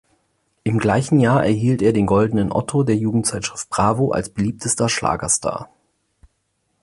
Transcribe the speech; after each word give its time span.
Im 0.63 0.79
gleichen 0.79 1.19
Jahr 1.19 1.45
erhielt 1.45 1.83
er 1.83 1.93
den 1.93 2.07
Goldenen 2.07 2.51
Otto 2.51 2.81
der 2.81 2.95
Jugendzeitschrift 2.95 3.69
Bravo 3.69 4.09
als 4.09 4.29
beliebtester 4.29 4.89
Schlagerstar. 4.89 5.69